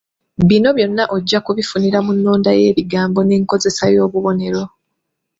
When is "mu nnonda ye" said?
2.05-2.63